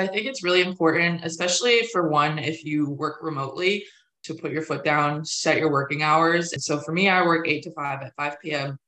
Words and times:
I 0.00 0.06
think 0.06 0.24
it's 0.24 0.42
really 0.42 0.62
important, 0.62 1.26
especially 1.26 1.82
for 1.92 2.08
one, 2.08 2.38
if 2.38 2.64
you 2.64 2.88
work 2.88 3.18
remotely, 3.20 3.84
to 4.22 4.32
put 4.32 4.50
your 4.50 4.62
foot 4.62 4.82
down, 4.82 5.26
set 5.26 5.58
your 5.58 5.70
working 5.70 6.02
hours. 6.02 6.54
And 6.54 6.62
so 6.62 6.80
for 6.80 6.92
me, 6.92 7.10
I 7.10 7.20
work 7.20 7.46
eight 7.46 7.64
to 7.64 7.72
five 7.72 8.00
at 8.00 8.14
5 8.16 8.40
p.m. 8.40 8.78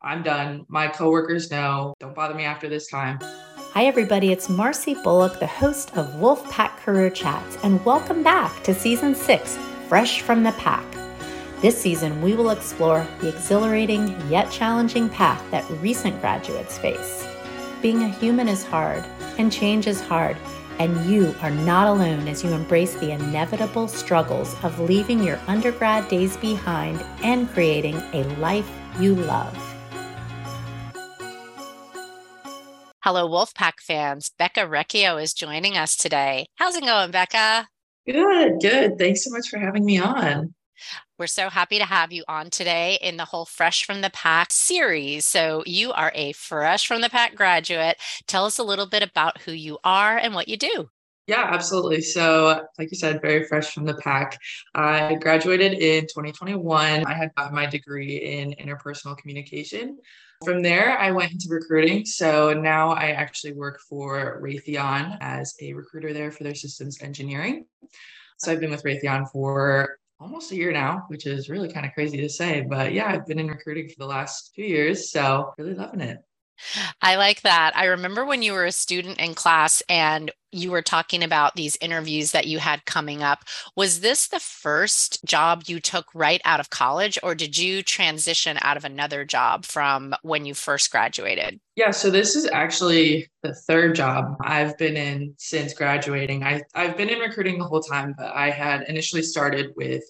I'm 0.00 0.22
done. 0.22 0.64
My 0.68 0.88
coworkers 0.88 1.50
know, 1.50 1.92
don't 2.00 2.14
bother 2.14 2.32
me 2.32 2.44
after 2.44 2.70
this 2.70 2.88
time. 2.88 3.18
Hi, 3.74 3.84
everybody. 3.84 4.32
It's 4.32 4.48
Marcy 4.48 4.94
Bullock, 4.94 5.38
the 5.38 5.46
host 5.46 5.94
of 5.98 6.06
Wolfpack 6.14 6.78
Career 6.78 7.10
Chats, 7.10 7.58
and 7.62 7.84
welcome 7.84 8.22
back 8.22 8.62
to 8.62 8.72
season 8.72 9.14
six, 9.14 9.58
Fresh 9.88 10.22
from 10.22 10.44
the 10.44 10.52
Pack. 10.52 10.86
This 11.60 11.78
season, 11.78 12.22
we 12.22 12.34
will 12.36 12.48
explore 12.48 13.06
the 13.20 13.28
exhilarating 13.28 14.08
yet 14.30 14.50
challenging 14.50 15.10
path 15.10 15.44
that 15.50 15.70
recent 15.82 16.18
graduates 16.22 16.78
face. 16.78 17.26
Being 17.82 18.02
a 18.04 18.08
human 18.08 18.48
is 18.48 18.64
hard, 18.64 19.04
and 19.36 19.52
change 19.52 19.86
is 19.86 20.00
hard, 20.00 20.38
and 20.78 21.04
you 21.06 21.34
are 21.40 21.50
not 21.50 21.86
alone 21.86 22.28
as 22.28 22.42
you 22.42 22.50
embrace 22.50 22.94
the 22.94 23.12
inevitable 23.12 23.88
struggles 23.88 24.54
of 24.62 24.78
leaving 24.80 25.22
your 25.22 25.38
undergrad 25.46 26.08
days 26.08 26.36
behind 26.36 27.04
and 27.22 27.48
creating 27.50 27.96
a 28.12 28.24
life 28.38 28.70
you 28.98 29.14
love. 29.14 29.56
Hello, 33.04 33.28
Wolfpack 33.28 33.80
fans. 33.80 34.30
Becca 34.38 34.60
Recchio 34.60 35.22
is 35.22 35.34
joining 35.34 35.76
us 35.76 35.94
today. 35.94 36.46
How's 36.56 36.74
it 36.74 36.84
going, 36.84 37.10
Becca? 37.10 37.68
Good, 38.06 38.60
good. 38.62 38.98
Thanks 38.98 39.24
so 39.24 39.30
much 39.30 39.48
for 39.48 39.58
having 39.58 39.84
me 39.84 39.98
on. 39.98 40.54
We're 41.16 41.28
so 41.28 41.48
happy 41.48 41.78
to 41.78 41.84
have 41.84 42.12
you 42.12 42.24
on 42.26 42.50
today 42.50 42.98
in 43.00 43.16
the 43.16 43.24
whole 43.24 43.44
Fresh 43.44 43.84
from 43.84 44.00
the 44.00 44.10
Pack 44.10 44.50
series. 44.50 45.24
So, 45.24 45.62
you 45.64 45.92
are 45.92 46.10
a 46.12 46.32
Fresh 46.32 46.88
from 46.88 47.02
the 47.02 47.08
Pack 47.08 47.36
graduate. 47.36 47.98
Tell 48.26 48.46
us 48.46 48.58
a 48.58 48.64
little 48.64 48.86
bit 48.86 49.04
about 49.04 49.42
who 49.42 49.52
you 49.52 49.78
are 49.84 50.16
and 50.16 50.34
what 50.34 50.48
you 50.48 50.56
do. 50.56 50.90
Yeah, 51.28 51.48
absolutely. 51.50 52.00
So, 52.00 52.66
like 52.78 52.90
you 52.90 52.98
said, 52.98 53.22
very 53.22 53.46
fresh 53.46 53.72
from 53.72 53.84
the 53.84 53.94
pack. 53.94 54.38
I 54.74 55.14
graduated 55.14 55.72
in 55.72 56.02
2021. 56.02 57.06
I 57.06 57.14
had 57.14 57.30
my 57.50 57.64
degree 57.64 58.16
in 58.16 58.54
interpersonal 58.60 59.16
communication. 59.16 59.96
From 60.44 60.62
there, 60.62 60.98
I 60.98 61.12
went 61.12 61.32
into 61.32 61.46
recruiting. 61.48 62.04
So 62.04 62.52
now 62.52 62.90
I 62.90 63.12
actually 63.12 63.54
work 63.54 63.80
for 63.88 64.38
Raytheon 64.42 65.16
as 65.22 65.54
a 65.62 65.72
recruiter 65.72 66.12
there 66.12 66.30
for 66.30 66.44
their 66.44 66.54
systems 66.54 67.00
engineering. 67.00 67.64
So 68.36 68.52
I've 68.52 68.60
been 68.60 68.70
with 68.70 68.84
Raytheon 68.84 69.30
for 69.30 69.96
almost 70.24 70.52
a 70.52 70.56
year 70.56 70.72
now, 70.72 71.04
which 71.08 71.26
is 71.26 71.50
really 71.50 71.70
kind 71.70 71.84
of 71.84 71.92
crazy 71.92 72.16
to 72.16 72.28
say. 72.30 72.62
But 72.62 72.94
yeah, 72.94 73.08
I've 73.08 73.26
been 73.26 73.38
in 73.38 73.48
recruiting 73.48 73.88
for 73.88 73.96
the 73.98 74.06
last 74.06 74.54
two 74.56 74.62
years. 74.62 75.10
So 75.10 75.52
really 75.58 75.74
loving 75.74 76.00
it. 76.00 76.18
I 77.02 77.16
like 77.16 77.42
that. 77.42 77.76
I 77.76 77.86
remember 77.86 78.24
when 78.24 78.42
you 78.42 78.52
were 78.52 78.64
a 78.64 78.72
student 78.72 79.18
in 79.18 79.34
class 79.34 79.82
and 79.88 80.30
you 80.54 80.70
were 80.70 80.82
talking 80.82 81.24
about 81.24 81.56
these 81.56 81.76
interviews 81.80 82.30
that 82.30 82.46
you 82.46 82.58
had 82.58 82.84
coming 82.84 83.22
up. 83.22 83.40
Was 83.76 84.00
this 84.00 84.28
the 84.28 84.38
first 84.38 85.24
job 85.24 85.64
you 85.66 85.80
took 85.80 86.06
right 86.14 86.40
out 86.44 86.60
of 86.60 86.70
college, 86.70 87.18
or 87.22 87.34
did 87.34 87.58
you 87.58 87.82
transition 87.82 88.56
out 88.62 88.76
of 88.76 88.84
another 88.84 89.24
job 89.24 89.64
from 89.64 90.14
when 90.22 90.46
you 90.46 90.54
first 90.54 90.92
graduated? 90.92 91.60
Yeah, 91.74 91.90
so 91.90 92.08
this 92.08 92.36
is 92.36 92.46
actually 92.46 93.28
the 93.42 93.52
third 93.52 93.96
job 93.96 94.36
I've 94.42 94.78
been 94.78 94.96
in 94.96 95.34
since 95.38 95.74
graduating. 95.74 96.44
I, 96.44 96.62
I've 96.74 96.96
been 96.96 97.10
in 97.10 97.18
recruiting 97.18 97.58
the 97.58 97.66
whole 97.66 97.82
time, 97.82 98.14
but 98.16 98.32
I 98.32 98.50
had 98.50 98.82
initially 98.88 99.22
started 99.22 99.72
with 99.76 100.04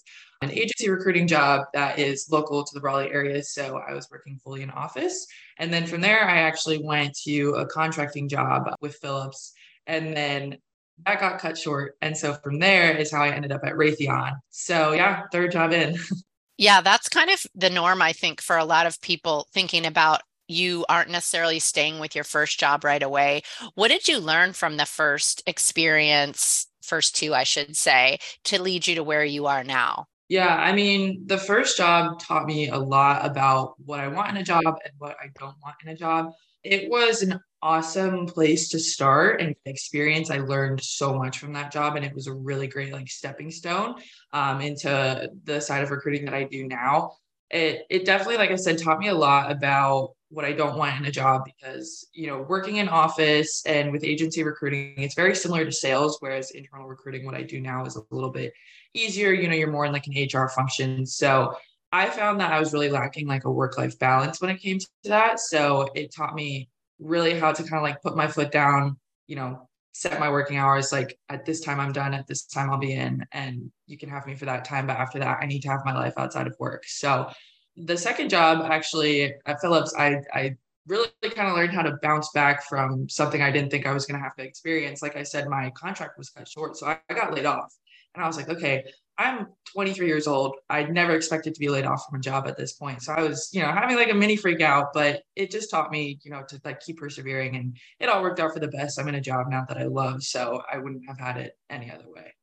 an 0.45 0.57
agency 0.57 0.89
recruiting 0.89 1.27
job 1.27 1.65
that 1.73 1.99
is 1.99 2.29
local 2.31 2.63
to 2.63 2.73
the 2.73 2.81
Raleigh 2.81 3.11
area. 3.11 3.43
So 3.43 3.81
I 3.87 3.93
was 3.93 4.09
working 4.09 4.39
fully 4.43 4.61
in 4.61 4.69
office. 4.69 5.27
And 5.57 5.73
then 5.73 5.87
from 5.87 6.01
there, 6.01 6.27
I 6.27 6.37
actually 6.37 6.77
went 6.77 7.17
to 7.23 7.55
a 7.55 7.65
contracting 7.65 8.29
job 8.29 8.69
with 8.81 8.95
Phillips. 8.95 9.53
And 9.87 10.15
then 10.15 10.57
that 11.05 11.19
got 11.19 11.39
cut 11.39 11.57
short. 11.57 11.95
And 12.01 12.15
so 12.15 12.33
from 12.33 12.59
there 12.59 12.95
is 12.95 13.11
how 13.11 13.23
I 13.23 13.31
ended 13.31 13.51
up 13.51 13.61
at 13.65 13.73
Raytheon. 13.73 14.33
So 14.49 14.93
yeah, 14.93 15.23
third 15.31 15.51
job 15.51 15.73
in. 15.73 15.97
yeah, 16.57 16.81
that's 16.81 17.09
kind 17.09 17.29
of 17.29 17.45
the 17.55 17.69
norm, 17.69 18.01
I 18.01 18.13
think, 18.13 18.41
for 18.41 18.57
a 18.57 18.65
lot 18.65 18.85
of 18.85 19.01
people 19.01 19.47
thinking 19.53 19.85
about 19.85 20.21
you 20.47 20.85
aren't 20.87 21.09
necessarily 21.09 21.59
staying 21.59 21.99
with 21.99 22.13
your 22.13 22.23
first 22.23 22.59
job 22.59 22.83
right 22.83 23.01
away. 23.01 23.41
What 23.73 23.87
did 23.89 24.07
you 24.07 24.19
learn 24.19 24.53
from 24.53 24.77
the 24.77 24.85
first 24.85 25.41
experience, 25.47 26.67
first 26.81 27.15
two, 27.15 27.33
I 27.33 27.43
should 27.43 27.75
say, 27.75 28.19
to 28.45 28.61
lead 28.61 28.87
you 28.87 28.95
to 28.95 29.03
where 29.03 29.25
you 29.25 29.47
are 29.47 29.63
now? 29.63 30.05
Yeah, 30.27 30.55
I 30.55 30.73
mean, 30.73 31.27
the 31.27 31.37
first 31.37 31.77
job 31.77 32.19
taught 32.19 32.45
me 32.47 32.69
a 32.69 32.77
lot 32.77 33.25
about 33.25 33.75
what 33.85 33.99
I 33.99 34.07
want 34.07 34.29
in 34.31 34.37
a 34.37 34.43
job 34.43 34.63
and 34.83 34.93
what 34.97 35.15
I 35.21 35.27
don't 35.39 35.55
want 35.61 35.75
in 35.83 35.89
a 35.89 35.95
job. 35.95 36.31
It 36.63 36.89
was 36.89 37.21
an 37.21 37.39
awesome 37.61 38.25
place 38.25 38.69
to 38.69 38.79
start 38.79 39.39
and 39.39 39.55
experience. 39.65 40.31
I 40.31 40.39
learned 40.39 40.81
so 40.83 41.13
much 41.15 41.37
from 41.37 41.53
that 41.53 41.71
job, 41.71 41.95
and 41.95 42.03
it 42.03 42.13
was 42.15 42.25
a 42.25 42.33
really 42.33 42.65
great 42.67 42.91
like 42.91 43.07
stepping 43.07 43.51
stone 43.51 43.95
um, 44.33 44.61
into 44.61 45.29
the 45.43 45.59
side 45.61 45.83
of 45.83 45.91
recruiting 45.91 46.25
that 46.25 46.33
I 46.33 46.45
do 46.45 46.67
now. 46.67 47.11
It 47.51 47.83
it 47.91 48.05
definitely, 48.05 48.37
like 48.37 48.49
I 48.49 48.55
said, 48.55 48.79
taught 48.79 48.97
me 48.97 49.09
a 49.09 49.13
lot 49.13 49.51
about 49.51 50.14
what 50.29 50.45
I 50.45 50.53
don't 50.53 50.77
want 50.77 50.99
in 50.99 51.05
a 51.05 51.11
job 51.11 51.43
because 51.45 52.07
you 52.13 52.27
know 52.27 52.41
working 52.49 52.77
in 52.77 52.89
office 52.89 53.63
and 53.65 53.91
with 53.91 54.03
agency 54.03 54.43
recruiting, 54.43 54.95
it's 54.97 55.15
very 55.15 55.35
similar 55.35 55.65
to 55.65 55.71
sales, 55.71 56.17
whereas 56.19 56.51
internal 56.51 56.87
recruiting, 56.87 57.25
what 57.25 57.35
I 57.35 57.43
do 57.43 57.59
now, 57.61 57.85
is 57.85 57.95
a 57.95 58.01
little 58.11 58.31
bit 58.31 58.53
easier. 58.93 59.31
You 59.31 59.47
know, 59.47 59.55
you're 59.55 59.71
more 59.71 59.85
in 59.85 59.93
like 59.93 60.07
an 60.07 60.13
HR 60.13 60.49
function. 60.49 61.05
So 61.05 61.55
I 61.91 62.09
found 62.09 62.39
that 62.41 62.51
I 62.51 62.59
was 62.59 62.73
really 62.73 62.89
lacking 62.89 63.27
like 63.27 63.45
a 63.45 63.51
work 63.51 63.77
life 63.77 63.97
balance 63.99 64.41
when 64.41 64.49
it 64.49 64.59
came 64.59 64.79
to 64.79 64.87
that. 65.05 65.39
So 65.39 65.87
it 65.95 66.13
taught 66.13 66.35
me 66.35 66.69
really 66.99 67.37
how 67.37 67.51
to 67.51 67.63
kind 67.63 67.75
of 67.75 67.83
like 67.83 68.01
put 68.01 68.17
my 68.17 68.27
foot 68.27 68.51
down, 68.51 68.97
you 69.27 69.35
know, 69.35 69.69
set 69.93 70.19
my 70.19 70.29
working 70.29 70.57
hours 70.57 70.91
like 70.91 71.17
at 71.29 71.45
this 71.45 71.61
time 71.61 71.79
I'm 71.79 71.93
done, 71.93 72.13
at 72.13 72.27
this 72.27 72.43
time 72.45 72.69
I'll 72.69 72.77
be 72.77 72.93
in, 72.93 73.25
and 73.31 73.71
you 73.87 73.97
can 73.97 74.09
have 74.09 74.27
me 74.27 74.35
for 74.35 74.43
that 74.45 74.65
time. 74.65 74.87
But 74.87 74.97
after 74.97 75.19
that, 75.19 75.37
I 75.41 75.45
need 75.45 75.61
to 75.61 75.69
have 75.69 75.85
my 75.85 75.93
life 75.93 76.13
outside 76.17 76.47
of 76.47 76.55
work. 76.59 76.83
So 76.85 77.29
the 77.77 77.97
second 77.97 78.29
job 78.29 78.65
actually 78.69 79.33
at 79.45 79.61
Phillips, 79.61 79.93
I 79.97 80.21
I 80.33 80.55
really 80.87 81.09
kind 81.21 81.47
of 81.49 81.55
learned 81.55 81.73
how 81.73 81.81
to 81.81 81.97
bounce 82.01 82.29
back 82.31 82.63
from 82.63 83.09
something 83.09 83.41
I 83.41 83.51
didn't 83.51 83.71
think 83.71 83.87
I 83.87 83.93
was 83.93 84.05
going 84.05 84.19
to 84.19 84.23
have 84.23 84.35
to 84.35 84.43
experience. 84.43 85.01
Like 85.01 85.15
I 85.15 85.23
said, 85.23 85.47
my 85.47 85.71
contract 85.71 86.17
was 86.17 86.29
cut 86.29 86.47
short, 86.47 86.77
so 86.77 86.87
I, 86.87 86.99
I 87.09 87.13
got 87.13 87.33
laid 87.33 87.45
off. 87.45 87.73
And 88.13 88.23
I 88.23 88.27
was 88.27 88.37
like, 88.37 88.49
okay, 88.49 88.85
I'm 89.17 89.47
23 89.73 90.07
years 90.07 90.27
old. 90.27 90.55
I'd 90.69 90.93
never 90.93 91.15
expected 91.15 91.53
to 91.53 91.59
be 91.59 91.69
laid 91.69 91.85
off 91.85 92.05
from 92.07 92.19
a 92.19 92.21
job 92.21 92.47
at 92.47 92.55
this 92.55 92.73
point. 92.73 93.01
So 93.01 93.13
I 93.13 93.21
was, 93.21 93.49
you 93.51 93.61
know, 93.61 93.67
having 93.67 93.95
like 93.95 94.11
a 94.11 94.13
mini 94.13 94.37
freak 94.37 94.61
out, 94.61 94.93
but 94.93 95.23
it 95.35 95.51
just 95.51 95.69
taught 95.69 95.91
me, 95.91 96.19
you 96.23 96.31
know, 96.31 96.43
to 96.47 96.61
like 96.63 96.79
keep 96.79 96.97
persevering 96.97 97.55
and 97.55 97.77
it 97.99 98.07
all 98.07 98.21
worked 98.21 98.39
out 98.39 98.53
for 98.53 98.59
the 98.59 98.67
best. 98.67 98.99
I'm 98.99 99.07
in 99.07 99.15
a 99.15 99.21
job 99.21 99.47
now 99.49 99.65
that 99.67 99.77
I 99.77 99.83
love. 99.85 100.23
So 100.23 100.61
I 100.71 100.77
wouldn't 100.77 101.05
have 101.07 101.17
had 101.17 101.37
it 101.37 101.57
any 101.69 101.91
other 101.91 102.05
way 102.07 102.33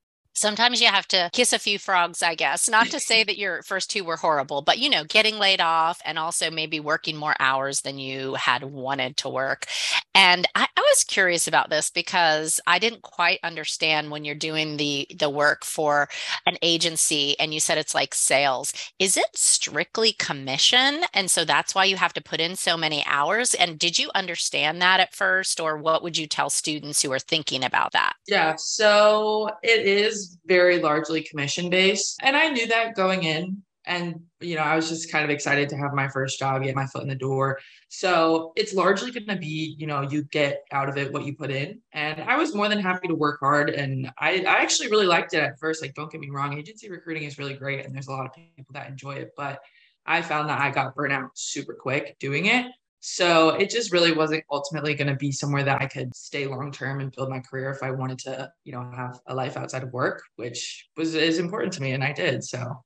sometimes 0.43 0.83
you 0.83 0.89
have 0.89 1.07
to 1.09 1.31
kiss 1.33 1.53
a 1.53 1.59
few 1.59 1.79
frogs, 1.79 2.23
I 2.23 2.35
guess. 2.35 2.69
Not 2.69 2.89
to 2.89 3.01
say 3.01 3.23
that 3.25 3.39
your 3.39 3.63
first 3.63 3.91
two 3.91 4.05
were 4.05 4.17
horrible, 4.17 4.61
but 4.61 4.79
you 4.79 4.91
know, 4.91 5.05
getting 5.05 5.39
laid 5.39 5.61
off 5.61 6.01
and 6.05 6.19
also 6.19 6.51
maybe 6.51 6.81
working 6.81 7.17
more 7.17 7.37
hours 7.39 7.83
than 7.83 7.99
you 7.99 8.35
had 8.35 8.65
wanted 8.65 9.17
to 9.19 9.29
work. 9.29 9.67
And 10.15 10.47
I, 10.55 10.67
I, 10.77 10.81
was 10.93 11.05
curious 11.05 11.49
about 11.49 11.71
this 11.71 11.89
because 11.89 12.61
I 12.67 12.79
didn't 12.79 13.01
quite 13.01 13.39
understand 13.43 14.11
when 14.11 14.27
you're 14.27 14.35
doing 14.35 14.77
the 14.77 15.07
the 15.19 15.31
work 15.31 15.65
for 15.65 16.09
an 16.45 16.59
agency 16.61 17.39
and 17.39 17.55
you 17.55 17.61
said 17.61 17.79
it's 17.79 17.95
like 17.95 18.15
sales. 18.15 18.75
Is 18.99 19.17
it 19.17 19.25
strictly 19.35 20.13
commission? 20.13 21.03
And 21.15 21.31
so 21.31 21.47
that's 21.47 21.75
why 21.75 21.85
you 21.85 21.97
have 21.97 22.13
to 22.15 22.23
put 22.23 22.41
in 22.41 22.57
so 22.57 22.77
many 22.77 23.03
hours. 23.07 23.55
And 23.55 23.79
did 23.79 23.99
you 23.99 24.11
understand 24.15 24.83
that 24.83 25.01
at 25.01 25.15
first, 25.15 25.61
or 25.61 25.79
what 25.79 26.03
would 26.03 26.19
you 26.19 26.27
tell 26.27 26.51
students 26.51 27.01
who 27.01 27.13
are 27.13 27.19
thinking 27.19 27.65
about 27.65 27.93
that? 27.93 28.15
Yeah, 28.27 28.57
so 28.57 29.49
it 29.63 29.87
is 29.87 30.32
very 30.47 30.79
largely 30.79 31.23
commission 31.23 31.71
based. 31.71 32.19
And 32.23 32.37
I 32.37 32.49
knew 32.49 32.67
that 32.69 32.95
going 32.95 33.25
in. 33.25 33.63
And, 33.85 34.21
you 34.41 34.55
know, 34.55 34.63
I 34.63 34.77
was 34.77 34.89
just 34.89 35.11
kind 35.11 35.25
of 35.25 35.31
excited 35.31 35.69
to 35.71 35.77
have 35.77 35.93
my 35.93 36.09
first 36.09 36.39
job, 36.39 36.63
get 36.63 36.77
my 36.77 36.87
foot 36.87 37.03
in 37.03 37.09
the 37.09 37.17
door. 37.17 37.59
So 37.89 38.53
it's 38.55 38.75
largely 38.75 39.11
going 39.11 39.27
to 39.27 39.37
be, 39.37 39.75
you 39.77 39.89
know, 39.89 40.03
you 40.03 40.23
get 40.23 40.63
out 40.71 40.89
of 40.89 40.97
it 40.97 41.13
what 41.13 41.25
you 41.25 41.35
put 41.35 41.51
in. 41.51 41.81
And 41.93 42.21
I 42.21 42.37
was 42.37 42.55
more 42.55 42.69
than 42.69 42.79
happy 42.79 43.09
to 43.09 43.15
work 43.15 43.41
hard. 43.41 43.71
And 43.71 44.13
I, 44.19 44.45
I 44.45 44.63
actually 44.63 44.89
really 44.89 45.07
liked 45.07 45.35
it 45.35 45.39
at 45.39 45.59
first. 45.59 45.83
Like, 45.83 45.95
don't 45.95 46.13
get 46.13 46.21
me 46.21 46.31
wrong, 46.31 46.57
agency 46.57 46.89
recruiting 46.91 47.25
is 47.25 47.39
really 47.39 47.55
great. 47.55 47.85
And 47.85 47.93
there's 47.93 48.07
a 48.07 48.13
lot 48.13 48.27
of 48.27 48.33
people 48.33 48.73
that 48.73 48.89
enjoy 48.89 49.15
it. 49.15 49.33
But 49.37 49.59
I 50.07 50.23
found 50.23 50.49
that 50.49 50.61
I 50.61 50.71
got 50.71 50.95
burnt 50.95 51.13
out 51.13 51.31
super 51.35 51.75
quick 51.75 52.17
doing 52.21 52.47
it. 52.47 52.67
So 53.05 53.51
it 53.51 53.69
just 53.69 53.93
really 53.93 54.13
wasn't 54.13 54.45
ultimately 54.49 54.95
going 54.95 55.09
to 55.09 55.17
be 55.17 55.33
somewhere 55.33 55.65
that 55.65 55.83
I 55.83 55.87
could 55.87 56.15
stay 56.15 56.47
long 56.47 56.71
term 56.71 57.01
and 57.01 57.11
build 57.11 57.31
my 57.31 57.41
career 57.41 57.71
if 57.71 57.83
I 57.83 57.91
wanted 57.91 58.21
to, 58.21 58.53
you 58.63 58.73
know, 58.73 58.89
have 58.95 59.19
a 59.27 59.35
life 59.35 59.57
outside 59.57 59.83
of 59.83 59.93
work, 59.93 60.23
which 60.37 60.89
was 60.97 61.17
is 61.17 61.41
important 61.41 61.73
to 61.75 61.83
me 61.83 61.93
and 61.93 62.05
I 62.05 62.13
did. 62.13 62.45
So 62.45 62.85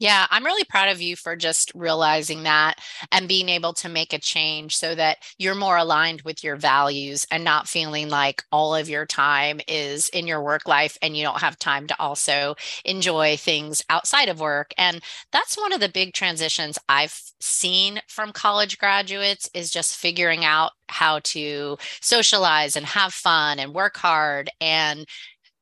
Yeah, 0.00 0.26
I'm 0.30 0.44
really 0.44 0.62
proud 0.64 0.90
of 0.90 1.02
you 1.02 1.16
for 1.16 1.34
just 1.34 1.72
realizing 1.74 2.44
that 2.44 2.76
and 3.10 3.26
being 3.26 3.48
able 3.48 3.72
to 3.74 3.88
make 3.88 4.12
a 4.12 4.18
change 4.20 4.76
so 4.76 4.94
that 4.94 5.18
you're 5.38 5.56
more 5.56 5.76
aligned 5.76 6.22
with 6.22 6.44
your 6.44 6.54
values 6.54 7.26
and 7.32 7.42
not 7.42 7.66
feeling 7.68 8.08
like 8.08 8.44
all 8.52 8.76
of 8.76 8.88
your 8.88 9.06
time 9.06 9.60
is 9.66 10.08
in 10.10 10.28
your 10.28 10.40
work 10.40 10.68
life 10.68 10.96
and 11.02 11.16
you 11.16 11.24
don't 11.24 11.40
have 11.40 11.58
time 11.58 11.88
to 11.88 12.00
also 12.00 12.54
enjoy 12.84 13.36
things 13.36 13.82
outside 13.90 14.28
of 14.28 14.38
work. 14.38 14.72
And 14.78 15.02
that's 15.32 15.56
one 15.56 15.72
of 15.72 15.80
the 15.80 15.88
big 15.88 16.12
transitions 16.12 16.78
I've 16.88 17.20
seen 17.40 18.00
from 18.06 18.30
college 18.32 18.78
graduates 18.78 19.50
is 19.52 19.68
just 19.68 19.96
figuring 19.96 20.44
out 20.44 20.72
how 20.88 21.18
to 21.24 21.76
socialize 22.00 22.76
and 22.76 22.86
have 22.86 23.12
fun 23.12 23.58
and 23.58 23.74
work 23.74 23.96
hard 23.96 24.48
and 24.60 25.06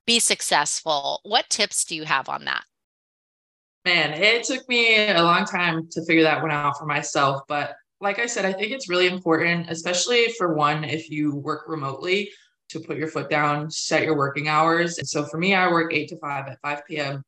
be 0.06 0.20
successful. 0.20 1.20
What 1.24 1.50
tips 1.50 1.84
do 1.84 1.96
you 1.96 2.04
have 2.04 2.28
on 2.28 2.44
that? 2.46 2.64
Man, 3.86 4.20
it 4.20 4.42
took 4.42 4.68
me 4.68 4.96
a 4.96 5.22
long 5.22 5.44
time 5.44 5.88
to 5.92 6.04
figure 6.04 6.24
that 6.24 6.42
one 6.42 6.50
out 6.50 6.76
for 6.76 6.86
myself. 6.86 7.42
But 7.46 7.76
like 8.00 8.18
I 8.18 8.26
said, 8.26 8.44
I 8.44 8.52
think 8.52 8.72
it's 8.72 8.88
really 8.88 9.06
important, 9.06 9.70
especially 9.70 10.26
for 10.36 10.54
one, 10.54 10.82
if 10.82 11.08
you 11.08 11.36
work 11.36 11.68
remotely, 11.68 12.28
to 12.70 12.80
put 12.80 12.96
your 12.96 13.06
foot 13.06 13.30
down, 13.30 13.70
set 13.70 14.02
your 14.02 14.16
working 14.16 14.48
hours. 14.48 14.98
And 14.98 15.08
so 15.08 15.24
for 15.24 15.38
me, 15.38 15.54
I 15.54 15.68
work 15.68 15.94
eight 15.94 16.08
to 16.08 16.18
five 16.18 16.48
at 16.48 16.58
5 16.62 16.84
p.m. 16.88 17.22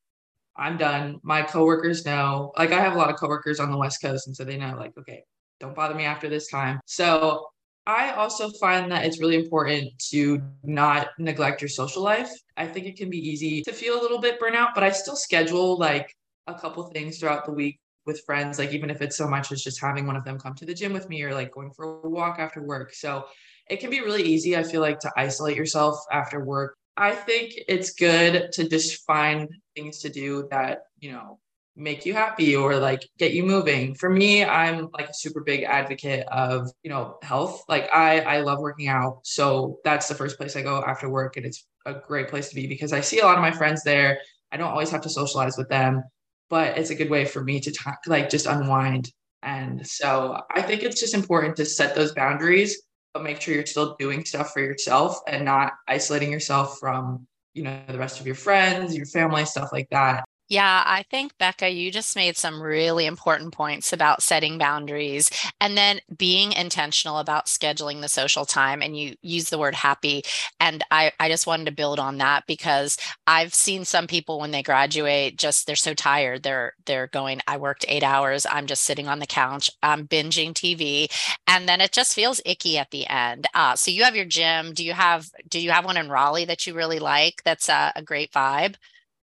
I'm 0.57 0.75
done. 0.75 1.21
My 1.23 1.43
coworkers 1.43 2.05
know, 2.05 2.51
like 2.57 2.73
I 2.73 2.81
have 2.81 2.93
a 2.93 2.97
lot 2.97 3.09
of 3.09 3.15
coworkers 3.15 3.61
on 3.61 3.71
the 3.71 3.77
West 3.77 4.01
Coast. 4.01 4.27
And 4.27 4.35
so 4.35 4.43
they 4.43 4.57
know, 4.57 4.75
like, 4.77 4.97
okay, 4.97 5.23
don't 5.61 5.73
bother 5.73 5.95
me 5.95 6.03
after 6.03 6.27
this 6.27 6.49
time. 6.49 6.81
So 6.85 7.47
I 7.87 8.11
also 8.11 8.49
find 8.59 8.91
that 8.91 9.05
it's 9.05 9.21
really 9.21 9.37
important 9.37 9.97
to 10.09 10.41
not 10.65 11.07
neglect 11.19 11.61
your 11.61 11.69
social 11.69 12.03
life. 12.03 12.29
I 12.57 12.67
think 12.67 12.85
it 12.85 12.97
can 12.97 13.09
be 13.09 13.29
easy 13.29 13.61
to 13.61 13.71
feel 13.71 13.97
a 13.97 14.01
little 14.01 14.19
bit 14.19 14.41
burnout, 14.41 14.73
but 14.75 14.83
I 14.83 14.91
still 14.91 15.15
schedule 15.15 15.79
like 15.79 16.13
a 16.55 16.59
couple 16.59 16.83
things 16.85 17.19
throughout 17.19 17.45
the 17.45 17.51
week 17.51 17.79
with 18.05 18.25
friends, 18.25 18.59
like 18.59 18.73
even 18.73 18.89
if 18.89 19.01
it's 19.01 19.17
so 19.17 19.27
much 19.27 19.51
as 19.51 19.63
just 19.63 19.79
having 19.79 20.07
one 20.07 20.15
of 20.15 20.25
them 20.25 20.39
come 20.39 20.55
to 20.55 20.65
the 20.65 20.73
gym 20.73 20.93
with 20.93 21.07
me 21.09 21.21
or 21.23 21.33
like 21.33 21.51
going 21.51 21.71
for 21.71 22.01
a 22.01 22.09
walk 22.09 22.39
after 22.39 22.61
work. 22.63 22.93
So 22.93 23.25
it 23.69 23.79
can 23.79 23.89
be 23.89 24.01
really 24.01 24.23
easy, 24.23 24.57
I 24.57 24.63
feel 24.63 24.81
like, 24.81 24.99
to 24.99 25.11
isolate 25.15 25.55
yourself 25.55 25.97
after 26.11 26.43
work. 26.43 26.75
I 26.97 27.11
think 27.11 27.53
it's 27.67 27.93
good 27.93 28.51
to 28.53 28.67
just 28.67 29.05
find 29.05 29.47
things 29.75 29.99
to 29.99 30.09
do 30.09 30.47
that, 30.51 30.79
you 30.99 31.11
know, 31.11 31.39
make 31.75 32.05
you 32.05 32.13
happy 32.13 32.55
or 32.55 32.75
like 32.75 33.07
get 33.17 33.31
you 33.33 33.43
moving. 33.43 33.95
For 33.95 34.09
me, 34.09 34.43
I'm 34.43 34.89
like 34.91 35.07
a 35.07 35.13
super 35.13 35.41
big 35.41 35.63
advocate 35.63 36.27
of, 36.27 36.69
you 36.83 36.89
know, 36.89 37.17
health. 37.21 37.63
Like 37.69 37.89
I 37.93 38.19
I 38.19 38.41
love 38.41 38.59
working 38.59 38.89
out. 38.89 39.19
So 39.23 39.79
that's 39.85 40.07
the 40.09 40.15
first 40.15 40.37
place 40.37 40.57
I 40.57 40.61
go 40.61 40.83
after 40.83 41.09
work 41.09 41.37
and 41.37 41.45
it's 41.45 41.65
a 41.85 41.93
great 41.93 42.27
place 42.27 42.49
to 42.49 42.55
be 42.55 42.67
because 42.67 42.91
I 42.91 42.99
see 42.99 43.19
a 43.19 43.25
lot 43.25 43.37
of 43.37 43.41
my 43.41 43.51
friends 43.51 43.83
there. 43.83 44.19
I 44.51 44.57
don't 44.57 44.71
always 44.71 44.89
have 44.89 45.01
to 45.01 45.09
socialize 45.09 45.57
with 45.57 45.69
them 45.69 46.03
but 46.49 46.77
it's 46.77 46.89
a 46.89 46.95
good 46.95 47.09
way 47.09 47.25
for 47.25 47.43
me 47.43 47.59
to 47.61 47.71
talk, 47.71 47.99
like 48.07 48.29
just 48.29 48.45
unwind. 48.45 49.11
And 49.41 49.85
so 49.85 50.41
I 50.53 50.61
think 50.61 50.83
it's 50.83 50.99
just 50.99 51.13
important 51.13 51.55
to 51.57 51.65
set 51.65 51.95
those 51.95 52.13
boundaries, 52.13 52.81
but 53.13 53.23
make 53.23 53.41
sure 53.41 53.53
you're 53.53 53.65
still 53.65 53.95
doing 53.97 54.25
stuff 54.25 54.51
for 54.51 54.59
yourself 54.59 55.19
and 55.27 55.45
not 55.45 55.73
isolating 55.87 56.31
yourself 56.31 56.77
from, 56.79 57.25
you 57.53 57.63
know, 57.63 57.79
the 57.87 57.97
rest 57.97 58.19
of 58.19 58.25
your 58.25 58.35
friends, 58.35 58.95
your 58.95 59.05
family, 59.05 59.45
stuff 59.45 59.69
like 59.71 59.87
that. 59.91 60.25
Yeah, 60.51 60.81
I 60.83 61.03
think, 61.11 61.37
Becca, 61.37 61.69
you 61.69 61.91
just 61.91 62.15
made 62.15 62.35
some 62.35 62.59
really 62.59 63.05
important 63.05 63.53
points 63.53 63.93
about 63.93 64.23
setting 64.23 64.57
boundaries 64.57 65.29
and 65.61 65.77
then 65.77 65.99
being 66.17 66.53
intentional 66.53 67.19
about 67.19 67.45
scheduling 67.45 68.01
the 68.01 68.07
social 68.09 68.45
time. 68.47 68.81
And 68.81 68.97
you 68.97 69.13
use 69.21 69.51
the 69.51 69.59
word 69.59 69.75
happy. 69.75 70.23
And 70.59 70.83
I, 70.89 71.11
I 71.19 71.29
just 71.29 71.45
wanted 71.45 71.65
to 71.65 71.71
build 71.71 71.99
on 71.99 72.17
that 72.17 72.47
because 72.47 72.97
I've 73.27 73.53
seen 73.53 73.85
some 73.85 74.07
people 74.07 74.39
when 74.39 74.49
they 74.49 74.63
graduate, 74.63 75.37
just 75.37 75.67
they're 75.67 75.75
so 75.75 75.93
tired. 75.93 76.41
They're 76.41 76.73
they're 76.87 77.07
going, 77.07 77.41
I 77.47 77.57
worked 77.57 77.85
eight 77.87 78.03
hours. 78.03 78.47
I'm 78.49 78.65
just 78.65 78.81
sitting 78.83 79.07
on 79.07 79.19
the 79.19 79.27
couch. 79.27 79.69
I'm 79.83 80.07
binging 80.07 80.55
TV. 80.55 81.09
And 81.47 81.69
then 81.69 81.79
it 81.79 81.91
just 81.91 82.15
feels 82.15 82.41
icky 82.43 82.79
at 82.79 82.89
the 82.89 83.05
end. 83.05 83.45
Uh, 83.53 83.75
so 83.75 83.91
you 83.91 84.03
have 84.03 84.15
your 84.15 84.25
gym. 84.25 84.73
Do 84.73 84.83
you 84.83 84.93
have 84.93 85.29
do 85.47 85.59
you 85.59 85.69
have 85.69 85.85
one 85.85 85.97
in 85.97 86.09
Raleigh 86.09 86.45
that 86.45 86.65
you 86.65 86.73
really 86.73 86.97
like? 86.97 87.43
That's 87.45 87.69
a, 87.69 87.93
a 87.95 88.01
great 88.01 88.31
vibe. 88.31 88.75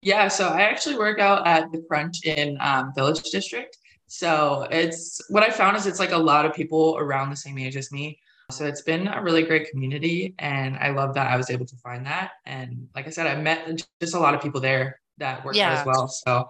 Yeah, 0.03 0.27
so 0.27 0.49
I 0.49 0.61
actually 0.63 0.97
work 0.97 1.19
out 1.19 1.47
at 1.47 1.71
the 1.71 1.81
Crunch 1.89 2.25
in 2.25 2.57
um, 2.59 2.91
Village 2.93 3.23
District. 3.31 3.75
So 4.07 4.67
it's 4.69 5.21
what 5.29 5.43
I 5.43 5.49
found 5.49 5.77
is 5.77 5.87
it's 5.87 5.99
like 5.99 6.11
a 6.11 6.17
lot 6.17 6.45
of 6.45 6.53
people 6.53 6.97
around 6.99 7.29
the 7.29 7.35
same 7.35 7.57
age 7.57 7.77
as 7.77 7.91
me. 7.91 8.19
So 8.51 8.65
it's 8.65 8.81
been 8.81 9.07
a 9.07 9.23
really 9.23 9.43
great 9.43 9.69
community, 9.71 10.35
and 10.37 10.75
I 10.75 10.89
love 10.89 11.13
that 11.15 11.31
I 11.31 11.37
was 11.37 11.49
able 11.49 11.65
to 11.65 11.75
find 11.77 12.05
that. 12.05 12.31
And 12.45 12.89
like 12.93 13.07
I 13.07 13.09
said, 13.09 13.25
I 13.25 13.41
met 13.41 13.81
just 14.01 14.13
a 14.13 14.19
lot 14.19 14.35
of 14.35 14.41
people 14.41 14.59
there 14.59 14.99
that 15.17 15.43
work 15.45 15.55
yeah. 15.55 15.79
as 15.79 15.85
well. 15.85 16.09
So 16.09 16.47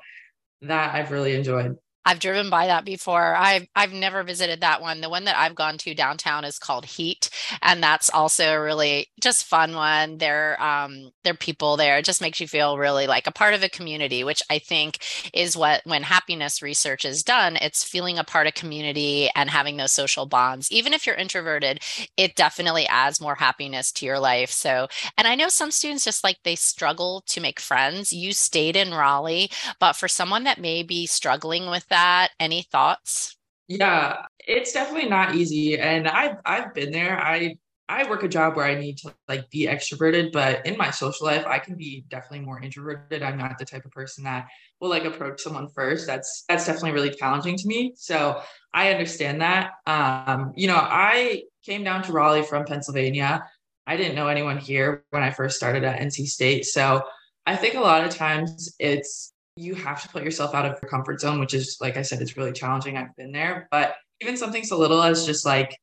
that 0.63 0.95
I've 0.95 1.11
really 1.11 1.35
enjoyed. 1.35 1.77
I've 2.05 2.19
driven 2.19 2.50
by 2.50 2.67
that 2.67 2.85
before. 2.85 3.35
I've 3.35 3.67
I've 3.75 3.94
never 3.94 4.23
visited 4.23 4.61
that 4.61 4.81
one. 4.81 5.01
The 5.01 5.09
one 5.09 5.23
that 5.25 5.38
I've 5.38 5.55
gone 5.55 5.77
to 5.79 5.95
downtown 5.95 6.44
is 6.45 6.59
called 6.59 6.85
Heat, 6.85 7.29
and 7.61 7.81
that's 7.81 8.09
also 8.09 8.53
a 8.53 8.61
really 8.61 9.07
just 9.21 9.45
fun 9.45 9.73
one. 9.75 10.17
There, 10.17 10.61
um, 10.61 11.11
there 11.23 11.33
are 11.33 11.38
people 11.38 11.77
there. 11.77 11.97
It 11.97 12.05
just 12.05 12.21
makes 12.21 12.39
you 12.39 12.47
feel 12.47 12.77
really 12.77 13.07
like 13.07 13.27
a 13.27 13.31
part 13.31 13.53
of 13.53 13.63
a 13.63 13.69
community, 13.69 14.23
which 14.23 14.44
I 14.50 14.59
think 14.59 15.00
is 15.33 15.55
what 15.55 15.81
when 15.85 16.03
happiness 16.03 16.61
research 16.61 17.05
is 17.05 17.23
done, 17.23 17.57
it's 17.57 17.83
feeling 17.83 18.17
a 18.17 18.23
part 18.23 18.47
of 18.47 18.53
community 18.53 19.29
and 19.35 19.50
having 19.50 19.77
those 19.77 19.91
social 19.91 20.25
bonds. 20.25 20.71
Even 20.71 20.94
if 20.94 21.05
you're 21.05 21.15
introverted, 21.15 21.79
it 22.17 22.35
definitely 22.35 22.85
adds 22.88 23.21
more 23.21 23.35
happiness 23.35 23.91
to 23.94 24.05
your 24.05 24.19
life. 24.19 24.50
So, 24.51 24.88
and 25.17 25.27
I 25.27 25.35
know 25.35 25.47
some 25.50 25.71
students 25.71 26.05
just 26.05 26.23
like 26.23 26.38
they 26.44 26.55
struggle 26.55 27.23
to 27.27 27.41
make 27.41 27.59
friends. 27.59 28.11
You 28.11 28.33
stayed 28.33 28.75
in 28.75 28.94
Raleigh, 28.94 29.50
but 29.79 29.94
for 29.94 30.07
someone 30.07 30.44
that 30.44 30.59
may 30.59 30.83
be 30.83 31.05
struggling 31.05 31.69
with 31.69 31.88
that? 31.94 32.31
Any 32.40 32.63
thoughts? 32.63 33.38
Yeah, 33.68 34.25
it's 34.40 34.74
definitely 34.74 35.10
not 35.10 35.36
easy. 35.36 35.80
And 35.80 36.07
I've 36.07 36.38
I've 36.45 36.74
been 36.74 36.92
there. 36.92 37.19
I 37.19 37.56
I 37.88 38.10
work 38.10 38.24
a 38.24 38.28
job 38.28 38.56
where 38.56 38.66
I 38.66 38.75
need 38.75 38.98
to 39.00 39.13
like 39.28 39.50
be 39.50 39.68
extroverted, 39.68 40.31
but 40.31 40.66
in 40.66 40.78
my 40.78 40.90
social 40.90 41.28
life, 41.28 41.45
I 41.45 41.60
can 41.60 41.75
be 41.75 42.06
definitely 42.10 42.45
more 42.45 42.62
introverted. 42.62 43.22
I'm 43.22 43.38
not 43.38 43.57
the 43.60 43.66
type 43.66 43.86
of 43.86 43.92
person 43.92 44.24
that 44.24 44.48
will 44.80 44.90
like 44.90 45.06
approach 45.06 45.42
someone 45.42 45.69
first. 45.69 46.07
That's 46.07 46.44
that's 46.50 46.66
definitely 46.66 46.92
really 46.92 47.12
challenging 47.12 47.57
to 47.57 47.68
me. 47.68 47.94
So 47.96 48.42
I 48.74 48.92
understand 48.92 49.42
that. 49.42 49.72
Um, 49.86 50.54
you 50.56 50.68
know, 50.68 50.80
I 50.80 51.44
came 51.63 51.84
down 51.84 52.04
to 52.04 52.12
Raleigh 52.12 52.44
from 52.44 52.66
Pennsylvania. 52.66 53.46
I 53.86 53.98
didn't 53.98 54.16
know 54.16 54.28
anyone 54.28 54.57
here 54.57 55.04
when 55.12 55.22
I 55.22 55.30
first 55.30 55.57
started 55.57 55.84
at 55.84 56.00
NC 56.00 56.25
State. 56.28 56.66
So 56.66 57.04
I 57.46 57.56
think 57.56 57.75
a 57.75 57.81
lot 57.81 58.04
of 58.06 58.16
times 58.16 58.74
it's 58.80 59.32
you 59.55 59.75
have 59.75 60.01
to 60.01 60.09
put 60.09 60.23
yourself 60.23 60.55
out 60.55 60.65
of 60.65 60.79
your 60.81 60.89
comfort 60.89 61.21
zone, 61.21 61.39
which 61.39 61.53
is, 61.53 61.77
like 61.79 61.97
I 61.97 62.01
said, 62.01 62.21
it's 62.21 62.38
really 62.38 62.53
challenging. 62.53 62.97
I've 62.97 63.15
been 63.15 63.31
there, 63.31 63.67
but 63.71 63.95
even 64.21 64.38
something 64.38 64.63
so 64.63 64.77
little 64.77 65.01
as 65.01 65.25
just 65.25 65.45
like 65.45 65.77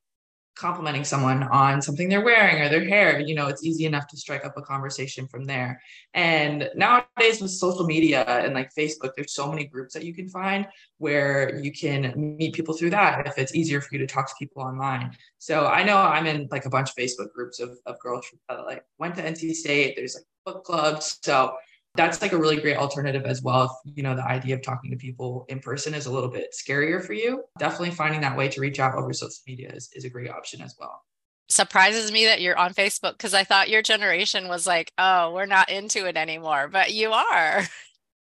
complimenting 0.55 1.03
someone 1.03 1.43
on 1.43 1.81
something 1.81 2.09
they're 2.09 2.23
wearing 2.23 2.61
or 2.61 2.69
their 2.69 2.83
hair, 2.85 3.19
you 3.19 3.33
know, 3.33 3.47
it's 3.47 3.63
easy 3.63 3.85
enough 3.85 4.07
to 4.07 4.17
strike 4.17 4.45
up 4.45 4.57
a 4.57 4.61
conversation 4.61 5.27
from 5.27 5.45
there. 5.45 5.81
And 6.13 6.69
nowadays 6.75 7.41
with 7.41 7.51
social 7.51 7.85
media 7.85 8.23
and 8.25 8.53
like 8.53 8.69
Facebook, 8.77 9.11
there's 9.15 9.33
so 9.33 9.49
many 9.49 9.65
groups 9.65 9.93
that 9.93 10.03
you 10.03 10.13
can 10.13 10.27
find 10.27 10.67
where 10.97 11.57
you 11.59 11.71
can 11.71 12.13
meet 12.37 12.53
people 12.53 12.75
through 12.75 12.91
that 12.91 13.25
if 13.25 13.37
it's 13.37 13.55
easier 13.55 13.79
for 13.79 13.95
you 13.95 13.99
to 13.99 14.07
talk 14.07 14.27
to 14.27 14.35
people 14.37 14.61
online. 14.61 15.15
So 15.37 15.67
I 15.67 15.83
know 15.83 15.97
I'm 15.97 16.27
in 16.27 16.47
like 16.51 16.65
a 16.65 16.69
bunch 16.69 16.89
of 16.89 16.95
Facebook 16.95 17.31
groups 17.33 17.59
of, 17.59 17.77
of 17.85 17.97
girls 17.99 18.27
that 18.49 18.65
like 18.65 18.83
went 18.99 19.15
to 19.15 19.23
NC 19.23 19.53
State. 19.53 19.95
There's 19.95 20.15
like 20.15 20.25
book 20.45 20.65
clubs. 20.65 21.17
So 21.23 21.55
that's 21.95 22.21
like 22.21 22.31
a 22.31 22.37
really 22.37 22.57
great 22.57 22.77
alternative 22.77 23.25
as 23.25 23.41
well 23.41 23.63
if 23.85 23.97
you 23.97 24.03
know 24.03 24.15
the 24.15 24.23
idea 24.23 24.55
of 24.55 24.61
talking 24.61 24.91
to 24.91 24.97
people 24.97 25.45
in 25.49 25.59
person 25.59 25.93
is 25.93 26.05
a 26.05 26.11
little 26.11 26.29
bit 26.29 26.53
scarier 26.53 27.03
for 27.03 27.13
you. 27.13 27.43
Definitely 27.59 27.91
finding 27.91 28.21
that 28.21 28.37
way 28.37 28.47
to 28.47 28.61
reach 28.61 28.79
out 28.79 28.95
over 28.95 29.11
social 29.13 29.41
media 29.47 29.71
is, 29.73 29.89
is 29.93 30.05
a 30.05 30.09
great 30.09 30.29
option 30.29 30.61
as 30.61 30.75
well. 30.79 31.03
Surprises 31.49 32.11
me 32.11 32.25
that 32.25 32.39
you're 32.39 32.57
on 32.57 32.73
facebook 32.73 33.13
because 33.13 33.33
i 33.33 33.43
thought 33.43 33.69
your 33.69 33.81
generation 33.81 34.47
was 34.47 34.65
like 34.65 34.91
oh 34.97 35.33
we're 35.33 35.45
not 35.45 35.69
into 35.69 36.07
it 36.07 36.15
anymore 36.15 36.67
but 36.67 36.93
you 36.93 37.11
are. 37.11 37.63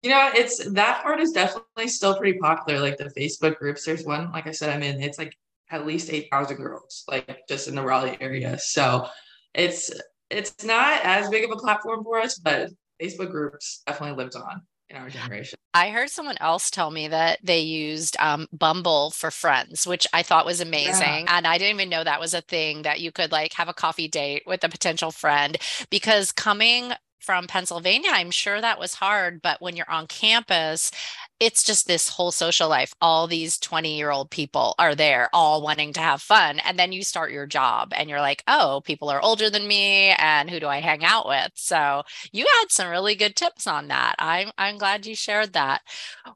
You 0.01 0.10
know 0.10 0.32
it's 0.36 0.70
that 0.74 1.01
part 1.01 1.22
is 1.22 1.32
definitely 1.32 1.88
still 1.88 2.17
pretty 2.17 2.38
popular 2.38 2.82
like 2.82 2.98
the 2.98 3.05
facebook 3.17 3.58
groups. 3.58 3.86
There's 3.86 4.03
one 4.03 4.29
like 4.34 4.48
i 4.48 4.51
said 4.51 4.70
i'm 4.70 4.84
in 4.84 5.01
it's 5.01 5.17
like 5.17 5.34
at 5.72 5.88
least 5.88 6.12
8000 6.12 6.58
girls 6.58 7.05
like 7.08 7.39
just 7.48 7.70
in 7.70 7.75
the 7.75 7.82
raleigh 7.82 8.17
area. 8.20 8.60
So 8.60 9.08
it's 9.53 9.89
it's 10.29 10.65
not 10.65 11.00
as 11.05 11.29
big 11.29 11.46
of 11.46 11.51
a 11.51 11.55
platform 11.55 12.03
for 12.03 12.20
us 12.20 12.38
but 12.38 12.70
Facebook 13.01 13.31
groups 13.31 13.81
definitely 13.85 14.17
lived 14.17 14.35
on 14.35 14.62
in 14.89 14.97
our 14.97 15.09
generation. 15.09 15.57
I 15.73 15.89
heard 15.89 16.09
someone 16.09 16.38
else 16.39 16.69
tell 16.69 16.91
me 16.91 17.07
that 17.07 17.39
they 17.43 17.59
used 17.59 18.15
um, 18.19 18.47
Bumble 18.51 19.12
for 19.12 19.31
friends, 19.31 19.88
which 19.88 20.05
I 20.13 20.21
thought 20.23 20.45
was 20.45 20.62
amazing. 20.62 21.25
Yeah. 21.25 21.38
And 21.38 21.47
I 21.47 21.57
didn't 21.57 21.75
even 21.75 21.89
know 21.89 22.03
that 22.03 22.19
was 22.19 22.33
a 22.33 22.41
thing 22.41 22.83
that 22.83 23.00
you 23.00 23.12
could 23.12 23.31
like 23.31 23.53
have 23.53 23.69
a 23.69 23.73
coffee 23.73 24.07
date 24.07 24.43
with 24.45 24.63
a 24.63 24.69
potential 24.69 25.12
friend 25.12 25.57
because 25.89 26.31
coming 26.31 26.91
from 27.19 27.47
Pennsylvania, 27.47 28.09
I'm 28.12 28.31
sure 28.31 28.59
that 28.59 28.79
was 28.79 28.95
hard. 28.95 29.41
But 29.41 29.62
when 29.62 29.75
you're 29.75 29.89
on 29.89 30.07
campus, 30.07 30.91
it's 31.39 31.63
just 31.63 31.87
this 31.87 32.09
whole 32.09 32.31
social 32.31 32.69
life. 32.69 32.93
All 33.01 33.27
these 33.27 33.57
20 33.57 33.97
year 33.97 34.11
old 34.11 34.29
people 34.29 34.75
are 34.79 34.95
there, 34.95 35.29
all 35.33 35.61
wanting 35.61 35.93
to 35.93 35.99
have 35.99 36.21
fun. 36.21 36.59
And 36.59 36.77
then 36.77 36.91
you 36.91 37.03
start 37.03 37.31
your 37.31 37.45
job 37.45 37.93
and 37.95 38.09
you're 38.09 38.21
like, 38.21 38.43
oh, 38.47 38.81
people 38.85 39.09
are 39.09 39.21
older 39.21 39.49
than 39.49 39.67
me. 39.67 40.09
And 40.11 40.49
who 40.49 40.59
do 40.59 40.67
I 40.67 40.79
hang 40.79 41.03
out 41.03 41.27
with? 41.27 41.51
So 41.55 42.03
you 42.31 42.45
had 42.59 42.65
some 42.69 42.89
really 42.89 43.15
good 43.15 43.35
tips 43.35 43.67
on 43.67 43.87
that. 43.89 44.15
I'm, 44.19 44.51
I'm 44.57 44.77
glad 44.77 45.05
you 45.05 45.15
shared 45.15 45.53
that. 45.53 45.81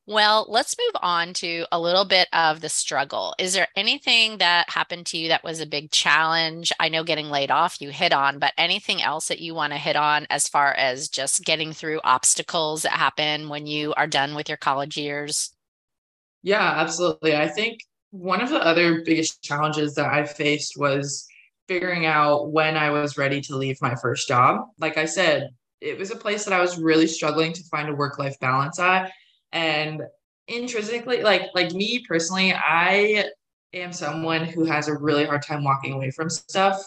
Well, 0.06 0.46
let's 0.50 0.76
move 0.78 1.02
on 1.02 1.34
to 1.36 1.66
a 1.72 1.80
little 1.80 2.06
bit 2.06 2.28
of 2.34 2.62
the 2.62 2.70
struggle. 2.70 3.34
Is 3.40 3.54
there 3.54 3.68
anything 3.76 4.40
that 4.40 4.70
happened 4.70 5.06
to 5.08 5.18
you 5.18 5.30
that 5.30 5.44
was 5.44 5.62
a 5.62 5.66
big 5.66 5.92
challenge? 5.92 6.74
I 6.80 6.90
know 6.90 7.04
getting 7.04 7.30
laid 7.30 7.52
off 7.52 7.82
you 7.82 7.92
hit 7.92 8.14
on, 8.14 8.40
but 8.40 8.54
anything 8.58 9.02
else 9.02 9.28
that 9.28 9.40
you 9.40 9.54
want 9.54 9.74
to 9.74 9.80
hit 9.80 9.96
on 9.96 10.28
as 10.30 10.48
far 10.48 10.74
as 10.74 11.08
just 11.08 11.46
getting 11.46 11.72
through 11.72 12.02
obstacles 12.04 12.82
that 12.82 12.94
happen 12.94 13.48
when 13.50 13.68
you 13.68 13.94
are 13.96 14.08
done 14.08 14.36
with 14.36 14.50
your 14.50 14.58
college 14.58 14.87
years? 14.96 15.54
Yeah, 16.44 16.62
absolutely. 16.62 17.36
I 17.36 17.48
think 17.48 17.80
one 18.12 18.42
of 18.42 18.50
the 18.50 18.64
other 18.64 19.04
biggest 19.04 19.42
challenges 19.42 19.96
that 19.96 20.12
I 20.12 20.26
faced 20.26 20.78
was 20.78 21.28
figuring 21.68 22.06
out 22.06 22.52
when 22.52 22.78
I 22.78 22.90
was 22.92 23.18
ready 23.18 23.42
to 23.42 23.58
leave 23.58 23.82
my 23.82 23.96
first 23.96 24.28
job. 24.28 24.68
Like 24.80 24.98
I 24.98 25.06
said, 25.06 25.50
it 25.82 25.98
was 25.98 26.12
a 26.12 26.16
place 26.16 26.46
that 26.46 26.54
I 26.54 26.62
was 26.62 26.78
really 26.78 27.08
struggling 27.08 27.54
to 27.54 27.64
find 27.66 27.90
a 27.90 27.96
work 27.96 28.18
life 28.18 28.40
balance 28.40 28.80
at. 28.80 29.12
And 29.52 30.02
intrinsically, 30.48 31.24
like 31.24 31.50
like 31.54 31.74
me 31.74 32.04
personally, 32.08 32.54
I 32.54 33.26
am 33.74 33.92
someone 33.94 34.46
who 34.46 34.66
has 34.66 34.88
a 34.88 34.98
really 34.98 35.26
hard 35.26 35.44
time 35.44 35.64
walking 35.64 35.94
away 35.94 36.12
from 36.12 36.30
stuff. 36.30 36.84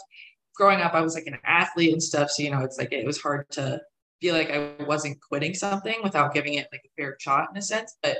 Growing 0.57 0.80
up, 0.80 0.95
I 0.95 1.00
was 1.00 1.14
like 1.14 1.26
an 1.26 1.38
athlete 1.45 1.92
and 1.92 2.02
stuff. 2.02 2.30
So, 2.30 2.42
you 2.42 2.50
know, 2.50 2.61
it's 2.61 2.78
like 2.78 2.92
it 2.92 3.07
was 3.07 3.21
hard 3.21 3.49
to 3.50 3.80
feel 4.20 4.34
like 4.34 4.50
I 4.50 4.74
wasn't 4.84 5.20
quitting 5.20 5.54
something 5.54 5.96
without 6.02 6.34
giving 6.34 6.54
it 6.54 6.68
like 6.72 6.82
a 6.84 6.90
fair 7.00 7.16
shot 7.18 7.48
in 7.50 7.56
a 7.56 7.62
sense. 7.62 7.96
But 8.02 8.18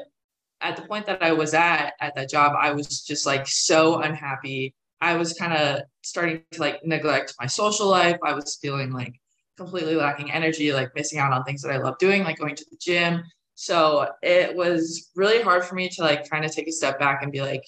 at 0.61 0.77
the 0.77 0.83
point 0.83 1.07
that 1.07 1.23
I 1.23 1.33
was 1.33 1.55
at 1.55 1.95
at 2.01 2.15
that 2.17 2.31
job, 2.31 2.55
I 2.59 2.73
was 2.73 3.03
just 3.03 3.27
like 3.27 3.47
so 3.47 4.01
unhappy. 4.01 4.75
I 5.01 5.17
was 5.17 5.33
kind 5.33 5.53
of 5.53 5.83
starting 6.03 6.43
to 6.53 6.61
like 6.61 6.85
neglect 6.85 7.35
my 7.41 7.47
social 7.47 7.89
life. 7.89 8.19
I 8.25 8.35
was 8.35 8.59
feeling 8.61 8.93
like 8.93 9.15
completely 9.57 9.95
lacking 9.95 10.31
energy, 10.31 10.73
like 10.73 10.95
missing 10.95 11.19
out 11.19 11.33
on 11.33 11.45
things 11.45 11.63
that 11.63 11.73
I 11.73 11.79
love 11.79 11.99
doing, 11.99 12.25
like 12.25 12.39
going 12.39 12.57
to 12.57 12.67
the 12.71 12.79
gym. 12.81 13.23
So 13.55 14.09
it 14.23 14.57
was 14.57 15.11
really 15.15 15.43
hard 15.43 15.65
for 15.65 15.75
me 15.75 15.89
to 15.91 16.03
like 16.03 16.29
kind 16.29 16.45
of 16.45 16.53
take 16.53 16.69
a 16.69 16.73
step 16.73 16.99
back 16.99 17.23
and 17.23 17.31
be 17.31 17.43
like, 17.43 17.65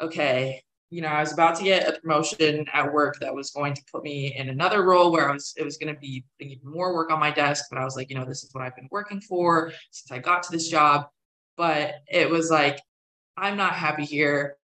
okay, 0.00 0.62
you 0.90 1.00
know, 1.00 1.08
I 1.08 1.20
was 1.20 1.32
about 1.32 1.56
to 1.56 1.64
get 1.64 1.88
a 1.88 2.00
promotion 2.00 2.66
at 2.72 2.92
work 2.92 3.18
that 3.20 3.32
was 3.32 3.50
going 3.50 3.74
to 3.74 3.82
put 3.90 4.02
me 4.02 4.34
in 4.36 4.48
another 4.48 4.82
role 4.82 5.12
where 5.12 5.30
I 5.30 5.32
was, 5.32 5.54
it 5.56 5.64
was 5.64 5.76
going 5.76 5.94
to 5.94 6.00
be 6.00 6.24
even 6.40 6.58
more 6.64 6.92
work 6.92 7.12
on 7.12 7.20
my 7.20 7.30
desk. 7.30 7.66
But 7.70 7.78
I 7.78 7.84
was 7.84 7.96
like, 7.96 8.10
you 8.10 8.16
know, 8.16 8.24
this 8.24 8.42
is 8.42 8.52
what 8.52 8.64
I've 8.64 8.74
been 8.74 8.88
working 8.90 9.20
for 9.20 9.72
since 9.92 10.10
I 10.10 10.18
got 10.18 10.42
to 10.44 10.52
this 10.52 10.68
job. 10.68 11.06
But 11.56 11.94
it 12.10 12.28
was 12.28 12.50
like, 12.50 12.80
I'm 13.36 13.56
not 13.56 13.74
happy 13.74 14.04
here. 14.04 14.56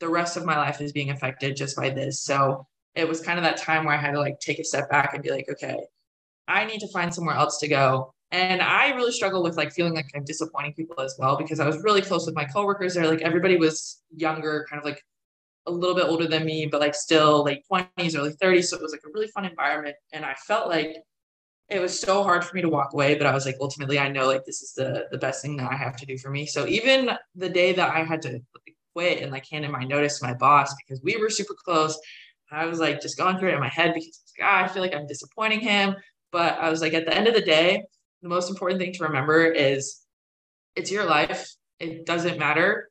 The 0.00 0.08
rest 0.08 0.38
of 0.38 0.46
my 0.46 0.56
life 0.56 0.80
is 0.80 0.92
being 0.92 1.10
affected 1.10 1.54
just 1.54 1.76
by 1.76 1.90
this. 1.90 2.20
So 2.20 2.66
it 2.94 3.06
was 3.06 3.20
kind 3.20 3.38
of 3.38 3.44
that 3.44 3.58
time 3.58 3.84
where 3.84 3.94
I 3.94 4.00
had 4.00 4.12
to 4.12 4.20
like 4.20 4.40
take 4.40 4.58
a 4.58 4.64
step 4.64 4.88
back 4.90 5.12
and 5.12 5.22
be 5.22 5.30
like, 5.30 5.48
okay, 5.50 5.76
I 6.48 6.64
need 6.64 6.80
to 6.80 6.88
find 6.88 7.14
somewhere 7.14 7.36
else 7.36 7.58
to 7.58 7.68
go. 7.68 8.14
And 8.30 8.62
I 8.62 8.94
really 8.94 9.12
struggle 9.12 9.42
with 9.42 9.58
like 9.58 9.72
feeling 9.72 9.94
like 9.94 10.06
I'm 10.14 10.24
disappointing 10.24 10.72
people 10.72 10.98
as 11.00 11.14
well 11.18 11.36
because 11.36 11.60
I 11.60 11.66
was 11.66 11.82
really 11.82 12.00
close 12.00 12.24
with 12.24 12.34
my 12.34 12.46
coworkers 12.46 12.94
there. 12.94 13.06
Like 13.06 13.20
everybody 13.20 13.56
was 13.56 14.02
younger, 14.16 14.66
kind 14.70 14.80
of 14.80 14.86
like 14.86 15.04
a 15.66 15.70
little 15.70 15.94
bit 15.94 16.06
older 16.06 16.26
than 16.26 16.44
me, 16.44 16.66
but 16.66 16.80
like 16.80 16.94
still 16.94 17.44
late 17.44 17.64
20s, 17.70 18.16
early 18.16 18.32
30s. 18.32 18.64
So 18.64 18.76
it 18.76 18.82
was 18.82 18.92
like 18.92 19.02
a 19.06 19.12
really 19.12 19.28
fun 19.28 19.44
environment. 19.44 19.96
And 20.12 20.24
I 20.24 20.34
felt 20.34 20.68
like 20.68 20.96
it 21.68 21.80
was 21.80 21.98
so 21.98 22.22
hard 22.22 22.44
for 22.44 22.54
me 22.54 22.62
to 22.62 22.68
walk 22.68 22.92
away, 22.92 23.14
but 23.14 23.26
I 23.26 23.32
was 23.32 23.46
like, 23.46 23.56
ultimately, 23.60 23.98
I 23.98 24.08
know 24.08 24.26
like 24.26 24.44
this 24.44 24.62
is 24.62 24.72
the 24.72 25.06
the 25.10 25.18
best 25.18 25.42
thing 25.42 25.56
that 25.56 25.70
I 25.70 25.76
have 25.76 25.96
to 25.96 26.06
do 26.06 26.18
for 26.18 26.30
me. 26.30 26.46
So 26.46 26.66
even 26.66 27.10
the 27.34 27.48
day 27.48 27.72
that 27.72 27.94
I 27.94 28.04
had 28.04 28.22
to 28.22 28.40
quit 28.94 29.22
and 29.22 29.32
like 29.32 29.48
hand 29.48 29.64
in 29.64 29.72
my 29.72 29.84
notice 29.84 30.18
to 30.18 30.26
my 30.26 30.34
boss 30.34 30.74
because 30.74 31.02
we 31.02 31.16
were 31.16 31.30
super 31.30 31.54
close, 31.54 31.98
I 32.50 32.66
was 32.66 32.78
like 32.78 33.00
just 33.00 33.16
going 33.16 33.38
through 33.38 33.50
it 33.50 33.54
in 33.54 33.60
my 33.60 33.68
head 33.68 33.94
because 33.94 34.20
I, 34.40 34.44
like, 34.44 34.50
ah, 34.50 34.64
I 34.64 34.68
feel 34.68 34.82
like 34.82 34.94
I'm 34.94 35.06
disappointing 35.06 35.60
him. 35.60 35.96
But 36.30 36.58
I 36.58 36.68
was 36.70 36.80
like, 36.80 36.94
at 36.94 37.06
the 37.06 37.14
end 37.14 37.28
of 37.28 37.34
the 37.34 37.42
day, 37.42 37.82
the 38.22 38.28
most 38.28 38.50
important 38.50 38.80
thing 38.80 38.92
to 38.94 39.04
remember 39.04 39.44
is 39.46 40.02
it's 40.76 40.90
your 40.90 41.04
life. 41.04 41.48
It 41.78 42.06
doesn't 42.06 42.38
matter 42.38 42.88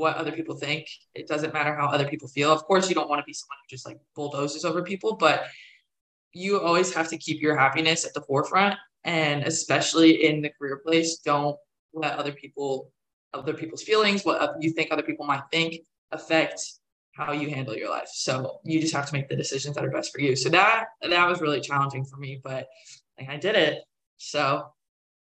what 0.00 0.16
other 0.16 0.32
people 0.32 0.56
think. 0.56 0.88
It 1.14 1.28
doesn't 1.28 1.54
matter 1.54 1.74
how 1.74 1.86
other 1.88 2.08
people 2.08 2.26
feel. 2.26 2.50
Of 2.50 2.64
course, 2.64 2.88
you 2.88 2.94
don't 2.94 3.08
want 3.08 3.20
to 3.20 3.24
be 3.24 3.32
someone 3.32 3.58
who 3.62 3.74
just 3.74 3.86
like 3.86 3.98
bulldozes 4.16 4.64
over 4.64 4.82
people, 4.82 5.14
but 5.16 5.44
you 6.32 6.60
always 6.60 6.92
have 6.94 7.08
to 7.08 7.18
keep 7.18 7.40
your 7.40 7.56
happiness 7.56 8.04
at 8.04 8.14
the 8.14 8.22
forefront. 8.22 8.74
And 9.04 9.44
especially 9.44 10.26
in 10.26 10.42
the 10.42 10.50
career 10.50 10.80
place, 10.84 11.18
don't 11.18 11.56
let 11.92 12.18
other 12.18 12.32
people, 12.32 12.92
other 13.34 13.54
people's 13.54 13.82
feelings, 13.82 14.24
what 14.24 14.54
you 14.60 14.70
think 14.70 14.90
other 14.90 15.02
people 15.02 15.26
might 15.26 15.42
think, 15.52 15.80
affect 16.10 16.60
how 17.12 17.32
you 17.32 17.50
handle 17.50 17.76
your 17.76 17.90
life. 17.90 18.08
So 18.12 18.60
you 18.64 18.80
just 18.80 18.94
have 18.94 19.06
to 19.06 19.12
make 19.12 19.28
the 19.28 19.36
decisions 19.36 19.74
that 19.76 19.84
are 19.84 19.90
best 19.90 20.12
for 20.12 20.20
you. 20.20 20.36
So 20.36 20.48
that 20.50 20.86
that 21.02 21.28
was 21.28 21.40
really 21.40 21.60
challenging 21.60 22.04
for 22.04 22.16
me, 22.16 22.40
but 22.42 22.68
like, 23.18 23.28
I 23.28 23.36
did 23.36 23.54
it. 23.54 23.82
So 24.18 24.72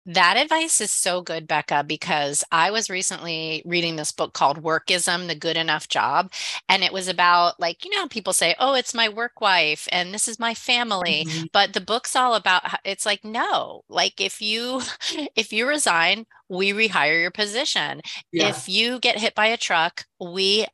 that 0.08 0.38
advice 0.38 0.80
is 0.80 0.92
so 0.92 1.22
good, 1.22 1.48
Becca, 1.48 1.84
because 1.86 2.44
I 2.52 2.72
was 2.72 2.90
recently 2.90 3.62
reading 3.66 3.98
this 3.98 4.14
book 4.14 4.34
called 4.34 4.64
Workism, 4.64 5.28
The 5.28 5.36
Good 5.36 5.58
Enough 5.58 5.90
Job. 5.90 6.32
And 6.70 6.82
it 6.82 6.94
was 6.94 7.10
about, 7.10 7.60
like, 7.60 7.84
you 7.84 7.92
know, 7.92 8.08
people 8.08 8.32
say, 8.32 8.56
oh, 8.58 8.74
it's 8.74 8.94
my 8.94 9.10
work 9.10 9.42
wife 9.42 9.88
and 9.92 10.14
this 10.14 10.30
is 10.30 10.40
my 10.40 10.54
family. 10.54 11.26
Mm-hmm. 11.28 11.46
But 11.52 11.74
the 11.74 11.82
book's 11.82 12.16
all 12.16 12.36
about, 12.36 12.64
it's 12.86 13.06
like, 13.06 13.26
no, 13.26 13.84
like 13.90 14.22
if 14.22 14.42
you, 14.42 14.82
if 15.36 15.52
you 15.52 15.68
resign, 15.68 16.26
we 16.50 16.72
rehire 16.72 17.20
your 17.20 17.32
position. 17.32 18.02
Yeah. 18.32 18.48
If 18.50 18.70
you 18.70 19.00
get 19.00 19.20
hit 19.20 19.36
by 19.36 19.48
a 19.48 19.58
truck, 19.58 20.06
we 20.20 20.66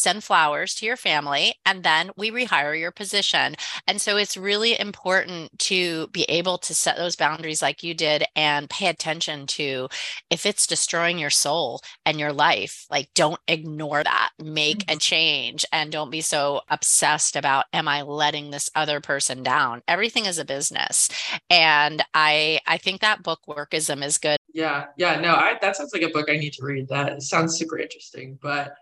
send 0.00 0.24
flowers 0.24 0.74
to 0.76 0.86
your 0.86 0.96
family, 0.96 1.54
and 1.66 1.82
then 1.82 2.10
we 2.16 2.30
rehire 2.30 2.78
your 2.78 2.90
position. 2.90 3.54
And 3.86 4.00
so 4.00 4.16
it's 4.16 4.36
really 4.36 4.78
important 4.78 5.58
to 5.60 6.08
be 6.08 6.24
able 6.24 6.58
to 6.58 6.74
set 6.74 6.96
those 6.96 7.16
boundaries 7.16 7.62
like 7.62 7.82
you 7.82 7.94
did 7.94 8.24
and 8.34 8.70
pay 8.70 8.86
attention 8.86 9.46
to 9.48 9.88
if 10.30 10.46
it's 10.46 10.66
destroying 10.66 11.18
your 11.18 11.30
soul 11.30 11.80
and 12.06 12.18
your 12.18 12.32
life, 12.32 12.86
like 12.90 13.08
don't 13.14 13.40
ignore 13.48 14.02
that. 14.02 14.30
Make 14.38 14.82
a 14.82 14.86
mm-hmm. 14.86 14.98
change 14.98 15.64
and 15.72 15.92
don't 15.92 16.10
be 16.10 16.20
so 16.20 16.62
obsessed 16.68 17.36
about, 17.36 17.66
am 17.72 17.88
I 17.88 18.02
letting 18.02 18.50
this 18.50 18.70
other 18.74 19.00
person 19.00 19.42
down? 19.42 19.82
Everything 19.86 20.26
is 20.26 20.38
a 20.38 20.44
business. 20.44 21.08
And 21.48 22.02
I 22.14 22.60
I 22.66 22.78
think 22.78 23.00
that 23.00 23.22
book 23.22 23.40
workism 23.48 24.04
is 24.04 24.18
good. 24.18 24.38
Yeah, 24.52 24.86
yeah, 24.96 25.20
no, 25.20 25.34
I 25.34 25.56
that 25.60 25.76
sounds 25.76 25.92
like 25.92 26.02
a 26.02 26.08
book 26.08 26.28
I 26.30 26.36
need 26.36 26.52
to 26.54 26.64
read. 26.64 26.88
That 26.88 27.22
sounds 27.22 27.56
super 27.56 27.78
interesting. 27.78 28.38
But 28.40 28.74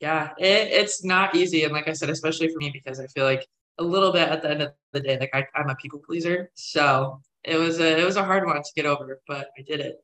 yeah, 0.00 0.30
it, 0.38 0.68
it's 0.72 1.04
not 1.04 1.34
easy. 1.34 1.64
And 1.64 1.72
like 1.72 1.88
I 1.88 1.92
said, 1.92 2.10
especially 2.10 2.48
for 2.48 2.58
me, 2.58 2.70
because 2.70 3.00
I 3.00 3.06
feel 3.08 3.24
like 3.24 3.46
a 3.78 3.84
little 3.84 4.12
bit 4.12 4.28
at 4.28 4.42
the 4.42 4.50
end 4.50 4.62
of 4.62 4.72
the 4.92 5.00
day, 5.00 5.18
like 5.18 5.30
I, 5.34 5.46
I'm 5.54 5.70
a 5.70 5.74
people 5.76 6.00
pleaser. 6.04 6.50
So 6.54 7.20
it 7.42 7.56
was 7.56 7.80
a 7.80 7.98
it 7.98 8.04
was 8.04 8.16
a 8.16 8.24
hard 8.24 8.46
one 8.46 8.56
to 8.56 8.72
get 8.74 8.86
over, 8.86 9.20
but 9.26 9.48
I 9.58 9.62
did 9.62 9.80
it. 9.80 10.02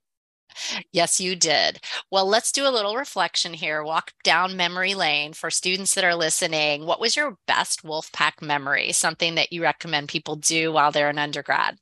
Yes, 0.93 1.21
you 1.21 1.37
did. 1.37 1.81
Well, 2.11 2.27
let's 2.27 2.53
do 2.53 2.67
a 2.67 2.71
little 2.71 2.97
reflection 2.97 3.55
here. 3.55 3.85
Walk 3.85 4.13
down 4.25 4.57
memory 4.57 4.95
lane 4.95 5.33
for 5.33 5.51
students 5.51 5.95
that 5.95 6.05
are 6.05 6.15
listening. 6.15 6.87
What 6.87 7.01
was 7.01 7.17
your 7.17 7.39
best 7.47 7.85
Wolfpack 7.85 8.43
memory? 8.43 8.93
Something 8.93 9.37
that 9.37 9.53
you 9.53 9.63
recommend 9.63 10.09
people 10.09 10.37
do 10.37 10.73
while 10.73 10.91
they're 10.91 11.09
an 11.09 11.19
undergrad? 11.19 11.79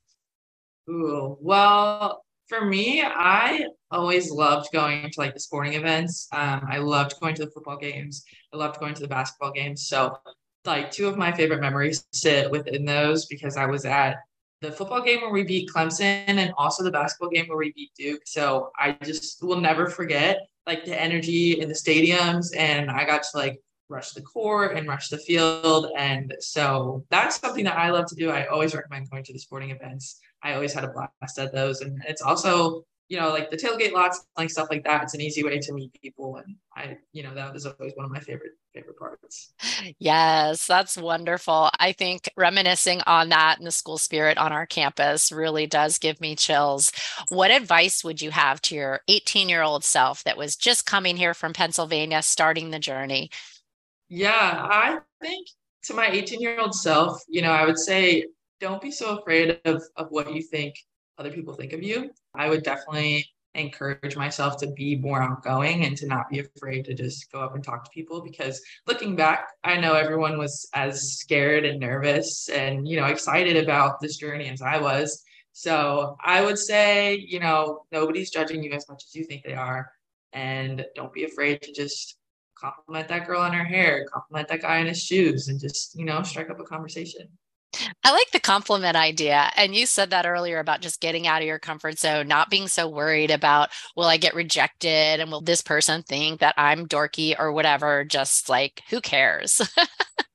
Ooh, 0.89 1.37
well, 1.41 2.23
for 2.49 2.65
me, 2.65 3.03
I 3.03 3.67
always 3.91 4.31
loved 4.31 4.71
going 4.73 5.09
to 5.11 5.19
like 5.19 5.35
the 5.35 5.39
sporting 5.39 5.73
events. 5.73 6.27
Um, 6.33 6.65
I 6.69 6.79
loved 6.79 7.19
going 7.21 7.35
to 7.35 7.45
the 7.45 7.51
football 7.51 7.77
games. 7.77 8.25
I 8.53 8.57
loved 8.57 8.79
going 8.79 8.95
to 8.95 9.01
the 9.01 9.07
basketball 9.07 9.51
games. 9.51 9.87
So, 9.87 10.17
like, 10.65 10.91
two 10.91 11.07
of 11.07 11.17
my 11.17 11.31
favorite 11.31 11.61
memories 11.61 12.05
sit 12.11 12.49
within 12.49 12.85
those 12.85 13.27
because 13.27 13.55
I 13.55 13.67
was 13.67 13.85
at 13.85 14.17
the 14.61 14.71
football 14.71 15.01
game 15.01 15.21
where 15.21 15.29
we 15.29 15.43
beat 15.43 15.69
Clemson 15.69 16.27
and 16.27 16.51
also 16.57 16.83
the 16.83 16.91
basketball 16.91 17.29
game 17.29 17.47
where 17.47 17.57
we 17.57 17.71
beat 17.73 17.91
Duke. 17.97 18.21
So, 18.25 18.71
I 18.77 18.97
just 19.03 19.43
will 19.43 19.61
never 19.61 19.87
forget 19.87 20.39
like 20.65 20.85
the 20.85 20.99
energy 20.99 21.59
in 21.61 21.69
the 21.69 21.75
stadiums. 21.75 22.47
And 22.57 22.89
I 22.89 23.05
got 23.05 23.23
to 23.23 23.37
like 23.37 23.61
rush 23.89 24.11
the 24.11 24.21
court 24.21 24.77
and 24.77 24.87
rush 24.87 25.09
the 25.09 25.17
field. 25.17 25.91
And 25.97 26.35
so 26.39 27.03
that's 27.09 27.39
something 27.39 27.65
that 27.65 27.77
I 27.77 27.89
love 27.89 28.05
to 28.07 28.15
do. 28.15 28.29
I 28.29 28.45
always 28.45 28.75
recommend 28.75 29.09
going 29.09 29.23
to 29.23 29.33
the 29.33 29.39
sporting 29.39 29.71
events. 29.71 30.19
I 30.43 30.53
always 30.53 30.73
had 30.73 30.83
a 30.83 30.89
blast 30.89 31.39
at 31.39 31.51
those. 31.51 31.81
And 31.81 32.01
it's 32.07 32.21
also, 32.21 32.85
you 33.09 33.19
know, 33.19 33.29
like 33.29 33.49
the 33.49 33.57
tailgate 33.57 33.91
lots, 33.91 34.25
like 34.37 34.51
stuff 34.51 34.67
like 34.69 34.83
that. 34.83 35.03
It's 35.03 35.15
an 35.15 35.21
easy 35.21 35.43
way 35.43 35.57
to 35.57 35.73
meet 35.73 35.91
people. 35.99 36.37
And 36.37 36.55
I, 36.75 36.97
you 37.11 37.23
know, 37.23 37.33
that 37.33 37.51
was 37.51 37.65
always 37.65 37.93
one 37.95 38.05
of 38.05 38.11
my 38.11 38.19
favorite, 38.19 38.51
favorite 38.73 38.97
parts. 38.97 39.53
Yes, 39.97 40.67
that's 40.67 40.95
wonderful. 40.95 41.71
I 41.79 41.91
think 41.91 42.29
reminiscing 42.37 43.01
on 43.07 43.29
that 43.29 43.57
and 43.57 43.65
the 43.65 43.71
school 43.71 43.97
spirit 43.97 44.37
on 44.37 44.51
our 44.51 44.67
campus 44.67 45.31
really 45.31 45.65
does 45.65 45.97
give 45.97 46.21
me 46.21 46.35
chills. 46.35 46.91
What 47.29 47.49
advice 47.49 48.03
would 48.03 48.21
you 48.21 48.29
have 48.31 48.61
to 48.63 48.75
your 48.75 49.01
18 49.07 49.49
year 49.49 49.63
old 49.63 49.83
self 49.83 50.23
that 50.25 50.37
was 50.37 50.55
just 50.55 50.85
coming 50.85 51.17
here 51.17 51.33
from 51.33 51.53
Pennsylvania, 51.53 52.21
starting 52.21 52.69
the 52.69 52.79
journey? 52.79 53.31
Yeah, 54.09 54.31
I 54.31 54.99
think 55.21 55.47
to 55.83 55.93
my 55.93 56.07
18 56.09 56.41
year 56.41 56.59
old 56.59 56.75
self, 56.75 57.21
you 57.27 57.41
know, 57.41 57.51
I 57.51 57.65
would 57.65 57.77
say 57.77 58.25
don't 58.59 58.81
be 58.81 58.91
so 58.91 59.17
afraid 59.17 59.59
of, 59.65 59.83
of 59.95 60.07
what 60.09 60.33
you 60.33 60.41
think 60.41 60.75
other 61.17 61.31
people 61.31 61.53
think 61.53 61.73
of 61.73 61.83
you. 61.83 62.11
I 62.35 62.49
would 62.49 62.63
definitely 62.63 63.25
encourage 63.55 64.15
myself 64.15 64.57
to 64.57 64.67
be 64.71 64.95
more 64.95 65.21
outgoing 65.21 65.85
and 65.85 65.97
to 65.97 66.07
not 66.07 66.29
be 66.29 66.39
afraid 66.39 66.85
to 66.85 66.93
just 66.93 67.31
go 67.31 67.41
up 67.41 67.55
and 67.55 67.63
talk 67.63 67.83
to 67.83 67.89
people 67.91 68.21
because 68.21 68.61
looking 68.85 69.15
back 69.15 69.47
i 69.63 69.75
know 69.75 69.93
everyone 69.93 70.37
was 70.37 70.69
as 70.75 71.13
scared 71.17 71.65
and 71.65 71.79
nervous 71.79 72.47
and 72.49 72.87
you 72.87 72.95
know 72.95 73.07
excited 73.07 73.57
about 73.57 73.99
this 73.99 74.17
journey 74.17 74.47
as 74.49 74.61
i 74.61 74.79
was 74.79 75.23
so 75.51 76.15
i 76.23 76.45
would 76.45 76.59
say 76.59 77.15
you 77.15 77.39
know 77.39 77.81
nobody's 77.91 78.29
judging 78.29 78.61
you 78.61 78.71
as 78.71 78.87
much 78.87 79.03
as 79.03 79.15
you 79.15 79.23
think 79.23 79.43
they 79.43 79.55
are 79.55 79.91
and 80.31 80.85
don't 80.93 81.11
be 81.11 81.23
afraid 81.23 81.59
to 81.59 81.73
just 81.73 82.18
compliment 82.59 83.07
that 83.07 83.25
girl 83.25 83.41
on 83.41 83.53
her 83.53 83.63
hair 83.63 84.05
compliment 84.11 84.47
that 84.47 84.61
guy 84.61 84.79
on 84.79 84.85
his 84.85 85.01
shoes 85.01 85.47
and 85.47 85.59
just 85.59 85.97
you 85.97 86.05
know 86.05 86.21
strike 86.23 86.49
up 86.49 86.59
a 86.59 86.63
conversation 86.63 87.27
I 88.03 88.11
like 88.11 88.31
the 88.31 88.39
compliment 88.39 88.95
idea. 88.95 89.51
And 89.55 89.75
you 89.75 89.85
said 89.85 90.09
that 90.09 90.25
earlier 90.25 90.59
about 90.59 90.81
just 90.81 91.01
getting 91.01 91.27
out 91.27 91.41
of 91.41 91.47
your 91.47 91.59
comfort 91.59 91.99
zone, 91.99 92.27
not 92.27 92.49
being 92.49 92.67
so 92.67 92.87
worried 92.87 93.31
about, 93.31 93.69
will 93.95 94.05
I 94.05 94.17
get 94.17 94.33
rejected? 94.33 95.19
And 95.19 95.31
will 95.31 95.41
this 95.41 95.61
person 95.61 96.03
think 96.03 96.39
that 96.39 96.55
I'm 96.57 96.87
dorky 96.87 97.35
or 97.37 97.51
whatever? 97.51 98.03
Just 98.03 98.49
like, 98.49 98.81
who 98.89 99.01
cares? 99.01 99.61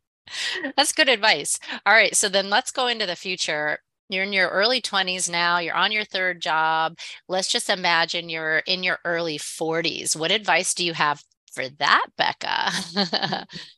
That's 0.77 0.93
good 0.93 1.09
advice. 1.09 1.59
All 1.85 1.93
right. 1.93 2.15
So 2.15 2.29
then 2.29 2.51
let's 2.51 2.71
go 2.71 2.87
into 2.87 3.07
the 3.07 3.17
future. 3.17 3.79
You're 4.09 4.25
in 4.25 4.33
your 4.33 4.49
early 4.49 4.83
20s 4.83 5.31
now, 5.31 5.59
you're 5.59 5.75
on 5.75 5.91
your 5.91 6.05
third 6.05 6.43
job. 6.43 6.99
Let's 7.27 7.51
just 7.51 7.71
imagine 7.71 8.29
you're 8.29 8.59
in 8.59 8.83
your 8.83 8.99
early 9.05 9.39
40s. 9.39 10.15
What 10.15 10.31
advice 10.31 10.75
do 10.75 10.85
you 10.85 10.93
have 10.93 11.23
for 11.55 11.69
that, 11.69 12.07
Becca? 12.17 12.47
Mm-hmm. 12.47 13.43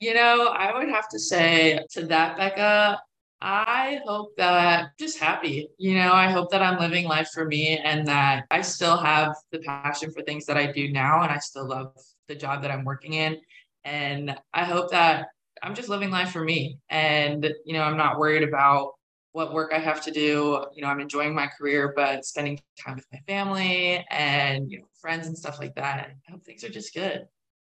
You 0.00 0.14
know, 0.14 0.46
I 0.48 0.78
would 0.78 0.88
have 0.90 1.08
to 1.08 1.18
say 1.18 1.80
to 1.90 2.06
that, 2.06 2.36
Becca, 2.36 3.00
I 3.40 4.00
hope 4.06 4.36
that 4.36 4.90
just 4.98 5.18
happy. 5.18 5.68
You 5.76 5.94
know, 5.96 6.12
I 6.12 6.30
hope 6.30 6.50
that 6.50 6.62
I'm 6.62 6.78
living 6.78 7.04
life 7.04 7.30
for 7.30 7.44
me 7.44 7.78
and 7.78 8.06
that 8.06 8.46
I 8.50 8.62
still 8.62 8.96
have 8.96 9.34
the 9.50 9.58
passion 9.58 10.12
for 10.12 10.22
things 10.22 10.46
that 10.46 10.56
I 10.56 10.70
do 10.70 10.92
now 10.92 11.22
and 11.22 11.32
I 11.32 11.38
still 11.38 11.68
love 11.68 11.96
the 12.28 12.36
job 12.36 12.62
that 12.62 12.70
I'm 12.70 12.84
working 12.84 13.14
in. 13.14 13.40
And 13.84 14.36
I 14.54 14.64
hope 14.64 14.90
that 14.92 15.28
I'm 15.62 15.74
just 15.74 15.88
living 15.88 16.10
life 16.10 16.30
for 16.30 16.44
me. 16.44 16.78
And, 16.88 17.52
you 17.64 17.72
know, 17.72 17.82
I'm 17.82 17.96
not 17.96 18.18
worried 18.20 18.42
about 18.44 18.92
what 19.38 19.52
work 19.52 19.72
I 19.72 19.78
have 19.78 20.02
to 20.02 20.10
do. 20.10 20.66
You 20.74 20.82
know, 20.82 20.88
I'm 20.88 20.98
enjoying 20.98 21.32
my 21.32 21.46
career, 21.46 21.92
but 21.94 22.24
spending 22.24 22.58
time 22.76 22.96
with 22.96 23.06
my 23.12 23.20
family 23.28 24.04
and, 24.10 24.68
you 24.68 24.80
know, 24.80 24.86
friends 25.00 25.28
and 25.28 25.38
stuff 25.38 25.60
like 25.60 25.76
that. 25.76 26.10
I 26.28 26.32
hope 26.32 26.44
things 26.44 26.64
are 26.64 26.68
just 26.68 26.92
good. 26.92 27.28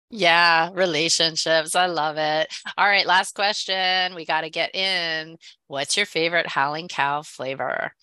Yeah, 0.09 0.71
relationships. 0.73 1.75
I 1.75 1.85
love 1.85 2.17
it. 2.17 2.51
All 2.75 2.87
right, 2.87 3.05
last 3.05 3.35
question. 3.35 4.15
We 4.15 4.25
got 4.25 4.41
to 4.41 4.49
get 4.49 4.73
in. 4.73 5.37
What's 5.67 5.95
your 5.95 6.07
favorite 6.07 6.47
Howling 6.47 6.87
Cow 6.87 7.21
flavor? 7.21 7.93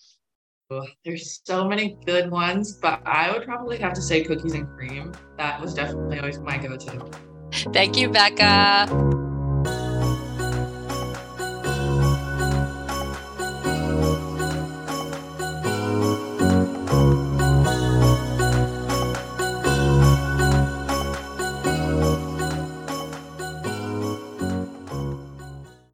There's 1.03 1.41
so 1.43 1.67
many 1.67 1.97
good 2.05 2.31
ones, 2.31 2.77
but 2.81 3.01
I 3.05 3.33
would 3.33 3.43
probably 3.43 3.77
have 3.79 3.91
to 3.95 4.01
say 4.01 4.23
cookies 4.23 4.53
and 4.53 4.65
cream. 4.77 5.11
That 5.37 5.59
was 5.59 5.73
definitely 5.73 6.19
always 6.19 6.39
my 6.39 6.57
go 6.57 6.77
to. 6.77 7.11
Thank 7.73 7.97
you, 7.97 8.09
Becca. 8.09 9.16